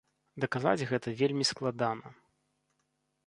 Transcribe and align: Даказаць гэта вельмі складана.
Даказаць 0.43 0.87
гэта 0.91 1.13
вельмі 1.19 1.45
складана. 1.51 2.13